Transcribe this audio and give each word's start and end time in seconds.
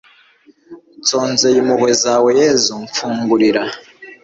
nsonzeye 1.01 1.57
impuhwe 1.59 1.91
zawe 2.03 2.29
yezu 2.39 2.73
mfungurira 2.83 3.63